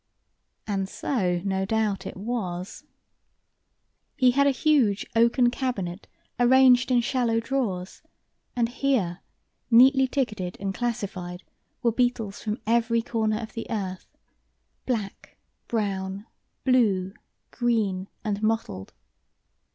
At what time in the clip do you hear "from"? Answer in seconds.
12.41-12.59